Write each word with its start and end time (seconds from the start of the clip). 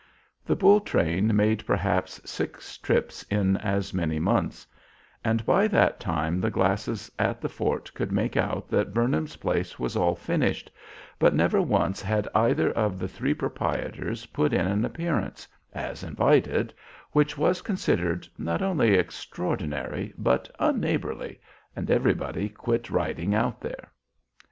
The 0.43 0.55
bull 0.55 0.79
train 0.79 1.35
made 1.35 1.63
perhaps 1.67 2.19
six 2.27 2.75
trips 2.79 3.21
in 3.29 3.57
as 3.57 3.93
many 3.93 4.17
months, 4.17 4.65
and 5.23 5.45
by 5.45 5.67
that 5.67 5.99
time 5.99 6.41
the 6.41 6.49
glasses 6.49 7.11
at 7.19 7.39
the 7.39 7.47
fort 7.47 7.93
could 7.93 8.11
make 8.11 8.35
out 8.35 8.67
that 8.69 8.95
Burnham's 8.95 9.35
place 9.35 9.77
was 9.77 9.95
all 9.95 10.15
finished, 10.15 10.71
but 11.19 11.35
never 11.35 11.61
once 11.61 12.01
had 12.01 12.27
either 12.33 12.71
of 12.71 12.97
the 12.97 13.07
three 13.07 13.35
proprietors 13.35 14.25
put 14.25 14.53
in 14.53 14.65
an 14.65 14.85
appearance, 14.85 15.47
as 15.71 16.03
invited, 16.03 16.73
which 17.11 17.37
was 17.37 17.61
considered 17.61 18.27
not 18.39 18.63
only 18.63 18.95
extraordinary 18.95 20.15
but 20.17 20.49
unneighborly, 20.57 21.39
and 21.75 21.91
everybody 21.91 22.49
quit 22.49 22.89
riding 22.89 23.35
out 23.35 23.61
there." 23.61 23.91